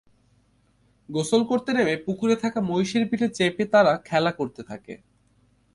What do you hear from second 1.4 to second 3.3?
করতে নেমে পুকুরে থাকা মহিষের পিঠে